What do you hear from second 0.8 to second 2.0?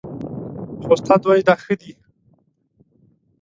خو استاد وايي دا ښه دي